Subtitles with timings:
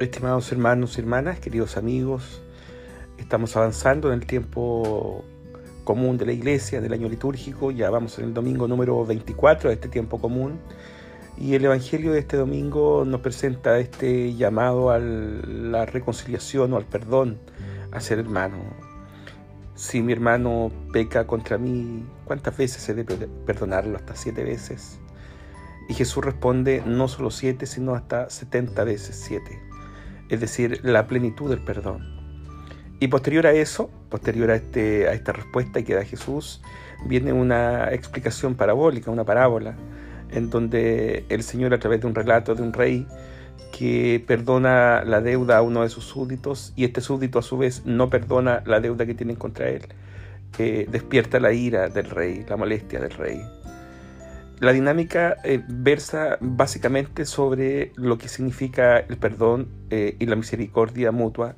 [0.00, 2.40] Estimados hermanos y hermanas, queridos amigos,
[3.18, 5.24] estamos avanzando en el tiempo
[5.82, 9.74] común de la iglesia, del año litúrgico, ya vamos en el domingo número 24 de
[9.74, 10.60] este tiempo común
[11.36, 16.84] y el Evangelio de este domingo nos presenta este llamado a la reconciliación o al
[16.84, 17.40] perdón
[17.90, 18.58] a ser hermano.
[19.74, 23.96] Si mi hermano peca contra mí, ¿cuántas veces he de perdonarlo?
[23.96, 25.00] Hasta siete veces.
[25.88, 29.67] Y Jesús responde no solo siete, sino hasta setenta veces siete.
[30.28, 32.18] Es decir, la plenitud del perdón.
[33.00, 36.60] Y posterior a eso, posterior a, este, a esta respuesta que da Jesús,
[37.06, 39.76] viene una explicación parabólica, una parábola,
[40.30, 43.06] en donde el Señor a través de un relato de un rey
[43.72, 47.82] que perdona la deuda a uno de sus súbditos y este súbdito a su vez
[47.84, 49.82] no perdona la deuda que tienen contra él,
[50.58, 53.40] eh, despierta la ira del rey, la molestia del rey.
[54.60, 61.12] La dinámica eh, versa básicamente sobre lo que significa el perdón eh, y la misericordia
[61.12, 61.54] mutua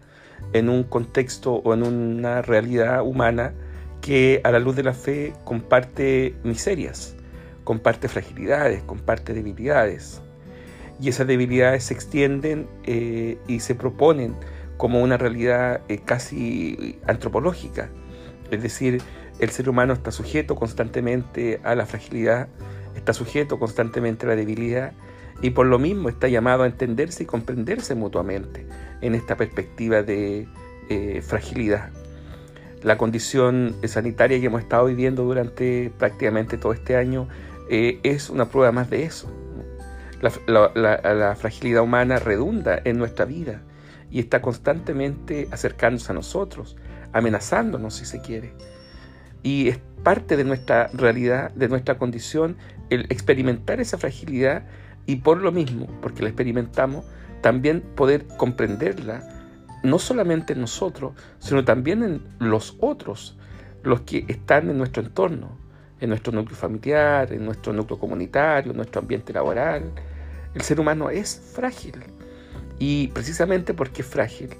[0.52, 3.54] en un contexto o en una realidad humana
[4.02, 7.16] que a la luz de la fe comparte miserias,
[7.64, 10.20] comparte fragilidades, comparte debilidades.
[11.00, 14.34] Y esas debilidades se extienden eh, y se proponen
[14.76, 17.88] como una realidad casi antropológica.
[18.50, 19.00] Es decir,
[19.38, 22.48] el ser humano está sujeto constantemente a la fragilidad,
[23.00, 24.92] está sujeto constantemente a la debilidad
[25.42, 28.66] y por lo mismo está llamado a entenderse y comprenderse mutuamente
[29.00, 30.46] en esta perspectiva de
[30.88, 31.90] eh, fragilidad.
[32.82, 37.28] La condición sanitaria que hemos estado viviendo durante prácticamente todo este año
[37.68, 39.30] eh, es una prueba más de eso.
[40.46, 43.62] la fragilidad humana redunda en nuestra vida
[44.10, 46.76] y está constantemente acercándose a nosotros,
[47.12, 48.52] amenazándonos si se quiere.
[49.42, 52.56] Y es parte de nuestra realidad, de nuestra condición,
[52.90, 54.64] el experimentar esa fragilidad
[55.06, 57.04] y por lo mismo, porque la experimentamos,
[57.40, 59.22] también poder comprenderla,
[59.82, 63.38] no solamente en nosotros, sino también en los otros,
[63.82, 65.58] los que están en nuestro entorno,
[66.00, 69.90] en nuestro núcleo familiar, en nuestro núcleo comunitario, en nuestro ambiente laboral.
[70.54, 71.94] El ser humano es frágil
[72.78, 74.50] y precisamente porque es frágil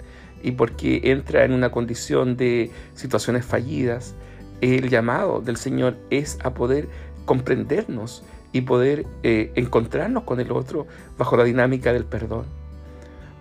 [0.43, 4.15] y porque entra en una condición de situaciones fallidas,
[4.61, 6.89] el llamado del Señor es a poder
[7.25, 12.47] comprendernos y poder eh, encontrarnos con el otro bajo la dinámica del perdón,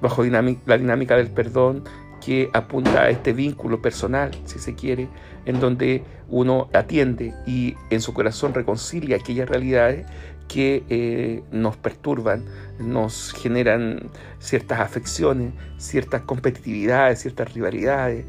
[0.02, 1.84] bajo la dinámica del perdón
[2.24, 5.08] que apunta a este vínculo personal, si se quiere,
[5.46, 10.06] en donde uno atiende y en su corazón reconcilia aquellas realidades
[10.48, 12.44] que eh, nos perturban,
[12.80, 14.10] nos generan
[14.40, 18.26] ciertas afecciones, ciertas competitividades, ciertas rivalidades,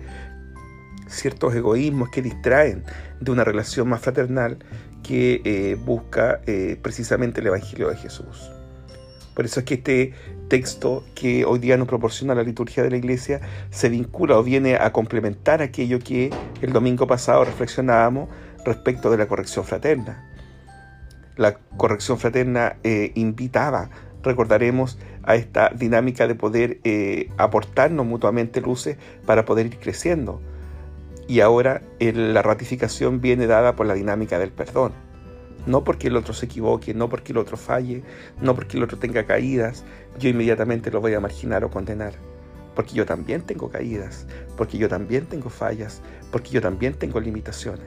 [1.10, 2.84] ciertos egoísmos que distraen
[3.20, 4.58] de una relación más fraternal
[5.02, 8.50] que eh, busca eh, precisamente el Evangelio de Jesús.
[9.34, 10.12] Por eso es que este
[10.48, 14.76] texto que hoy día nos proporciona la liturgia de la iglesia se vincula o viene
[14.76, 18.28] a complementar aquello que el domingo pasado reflexionábamos
[18.64, 20.26] respecto de la corrección fraterna.
[21.36, 23.88] La corrección fraterna eh, invitaba,
[24.22, 26.80] recordaremos, a esta dinámica de poder
[27.36, 30.40] aportarnos mutuamente luces para poder ir creciendo
[31.30, 34.92] y ahora la ratificación viene dada por la dinámica del perdón.
[35.64, 38.02] No porque el otro se equivoque, no porque el otro falle,
[38.40, 39.84] no porque el otro tenga caídas,
[40.18, 42.14] yo inmediatamente lo voy a marginar o condenar.
[42.74, 44.26] Porque yo también tengo caídas,
[44.56, 46.02] porque yo también tengo fallas,
[46.32, 47.86] porque yo también tengo limitaciones.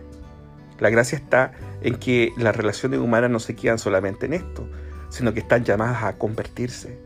[0.80, 4.70] La gracia está en que las relaciones humanas no se quedan solamente en esto,
[5.10, 6.98] sino que están llamadas a convertirse,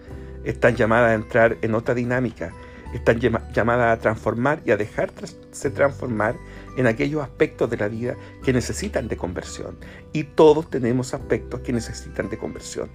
[0.43, 2.53] están llamadas a entrar en otra dinámica,
[2.93, 6.35] están llamadas a transformar y a dejarse transformar
[6.77, 9.77] en aquellos aspectos de la vida que necesitan de conversión.
[10.13, 12.89] Y todos tenemos aspectos que necesitan de conversión,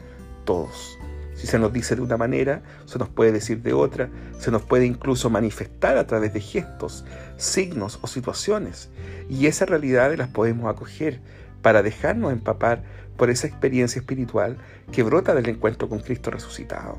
[0.45, 0.99] todos.
[1.35, 4.63] Si se nos dice de una manera, se nos puede decir de otra, se nos
[4.63, 7.05] puede incluso manifestar a través de gestos,
[7.37, 8.91] signos o situaciones.
[9.29, 11.21] Y esas realidades las podemos acoger
[11.63, 12.83] para dejarnos empapar
[13.17, 14.59] por esa experiencia espiritual
[14.91, 16.99] que brota del encuentro con Cristo resucitado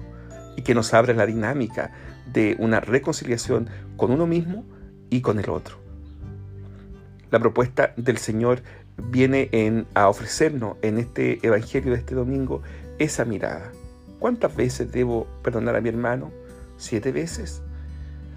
[0.56, 1.92] y que nos abre la dinámica
[2.32, 4.66] de una reconciliación con uno mismo
[5.10, 5.78] y con el otro.
[7.32, 8.62] La propuesta del Señor
[9.10, 12.62] viene en, a ofrecernos en este Evangelio de este domingo
[13.00, 13.72] esa mirada.
[14.20, 16.32] ¿Cuántas veces debo perdonar a mi hermano?
[16.78, 17.62] ¿Siete veces?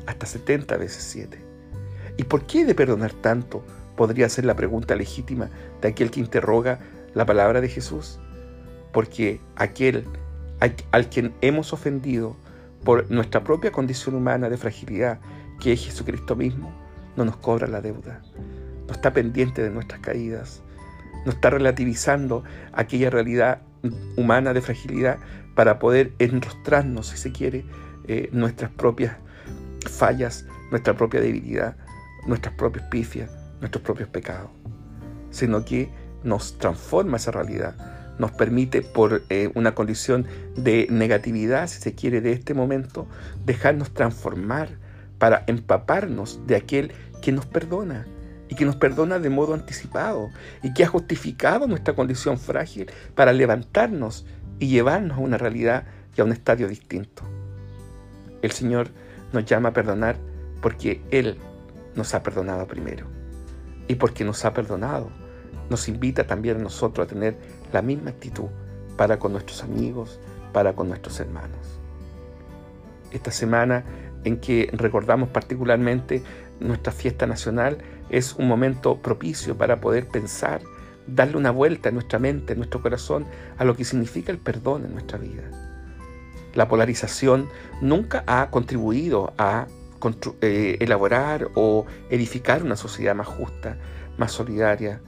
[0.06, 1.38] Hasta setenta veces siete.
[2.16, 3.62] ¿Y por qué de perdonar tanto?
[3.96, 6.80] Podría ser la pregunta legítima de aquel que interroga
[7.14, 8.18] la palabra de Jesús.
[8.92, 10.04] Porque aquel
[10.60, 12.36] al quien hemos ofendido
[12.84, 15.18] por nuestra propia condición humana de fragilidad,
[15.60, 16.72] que es Jesucristo mismo,
[17.16, 18.22] no nos cobra la deuda,
[18.86, 20.62] no está pendiente de nuestras caídas,
[21.24, 23.62] no está relativizando aquella realidad
[24.16, 25.18] humana de fragilidad
[25.54, 27.64] para poder enrostrarnos, si se quiere,
[28.06, 29.16] eh, nuestras propias
[29.90, 31.76] fallas, nuestra propia debilidad,
[32.26, 33.30] nuestras propias pifias,
[33.60, 34.50] nuestros propios pecados,
[35.30, 35.90] sino que
[36.22, 37.74] nos transforma esa realidad,
[38.18, 40.26] nos permite por eh, una condición
[40.56, 43.06] de negatividad, si se quiere, de este momento,
[43.44, 44.68] dejarnos transformar
[45.18, 46.92] para empaparnos de aquel
[47.22, 48.06] que nos perdona
[48.48, 50.30] y que nos perdona de modo anticipado
[50.62, 54.26] y que ha justificado nuestra condición frágil para levantarnos
[54.58, 55.84] y llevarnos a una realidad
[56.16, 57.22] y a un estadio distinto.
[58.42, 58.88] El Señor
[59.32, 60.16] nos llama a perdonar
[60.60, 61.38] porque Él
[61.94, 63.06] nos ha perdonado primero.
[63.88, 65.10] Y porque nos ha perdonado,
[65.70, 67.36] nos invita también a nosotros a tener
[67.72, 68.48] la misma actitud
[68.96, 70.18] para con nuestros amigos,
[70.52, 71.78] para con nuestros hermanos.
[73.10, 73.84] Esta semana
[74.24, 76.22] en que recordamos particularmente
[76.60, 77.78] nuestra fiesta nacional
[78.10, 80.60] es un momento propicio para poder pensar,
[81.06, 83.26] darle una vuelta en nuestra mente, en nuestro corazón,
[83.58, 85.42] a lo que significa el perdón en nuestra vida.
[86.54, 87.48] La polarización
[87.80, 89.66] nunca ha contribuido a
[90.40, 93.76] eh, elaborar o edificar una sociedad más justa,
[94.16, 95.00] más solidaria,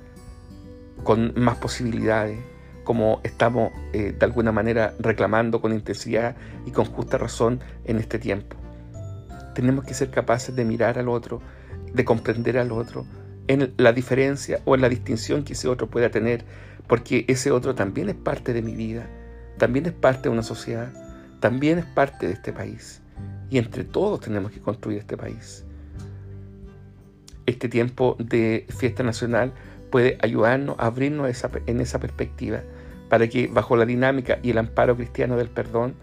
[1.05, 2.39] con más posibilidades,
[2.85, 8.19] como estamos eh, de alguna manera reclamando con intensidad y con justa razón en este
[8.19, 8.57] tiempo.
[9.55, 11.43] Tenemos que ser capaces de mirar al otro,
[11.93, 13.05] de comprender al otro,
[13.47, 16.45] en la diferencia o en la distinción que ese otro pueda tener,
[16.87, 19.07] porque ese otro también es parte de mi vida,
[19.59, 20.93] también es parte de una sociedad,
[21.41, 23.03] también es parte de este país.
[23.51, 25.65] Y entre todos tenemos que construir este país.
[27.47, 29.53] Este tiempo de fiesta nacional
[29.91, 31.31] puede ayudarnos a abrirnos
[31.67, 32.61] en esa perspectiva
[33.09, 35.95] para que bajo la dinámica y el amparo cristiano del perdón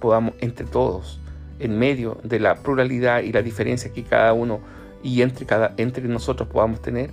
[0.00, 1.20] podamos entre todos,
[1.58, 4.60] en medio de la pluralidad y la diferencia que cada uno
[5.02, 7.10] y entre, cada, entre nosotros podamos tener,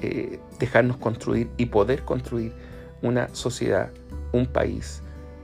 [0.00, 2.52] eh, dejarnos construir y poder construir
[3.02, 3.90] una sociedad,
[4.32, 5.02] un país,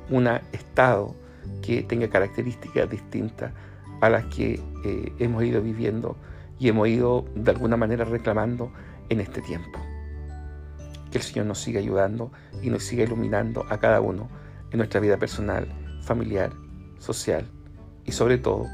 [0.08, 1.14] un Estado
[1.62, 3.52] que tenga características distintas
[4.00, 6.16] a las que eh, hemos ido viviendo
[6.58, 8.72] y hemos ido de alguna manera reclamando
[9.08, 9.89] en este tiempo.
[11.10, 14.28] Que el Señor nos siga ayudando y nos siga iluminando a cada uno
[14.70, 15.66] en nuestra vida personal,
[16.02, 16.52] familiar,
[16.98, 17.46] social
[18.04, 18.66] y sobre todo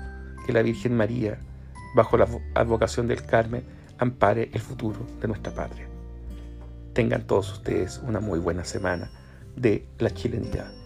[0.46, 1.38] que la Virgen María,
[1.94, 3.64] bajo la advocación del Carmen,
[3.98, 5.88] ampare el futuro de nuestra patria.
[6.92, 9.10] Tengan todos ustedes una muy buena semana
[9.56, 10.85] de la chilenidad.